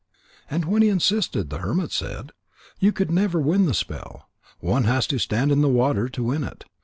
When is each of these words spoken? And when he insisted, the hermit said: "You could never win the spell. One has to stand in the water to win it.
And 0.49 0.65
when 0.65 0.81
he 0.81 0.89
insisted, 0.89 1.51
the 1.51 1.59
hermit 1.59 1.91
said: 1.91 2.31
"You 2.79 2.91
could 2.91 3.11
never 3.11 3.39
win 3.39 3.67
the 3.67 3.73
spell. 3.75 4.27
One 4.57 4.85
has 4.85 5.05
to 5.05 5.19
stand 5.19 5.51
in 5.51 5.61
the 5.61 5.69
water 5.69 6.09
to 6.09 6.23
win 6.23 6.43
it. 6.43 6.65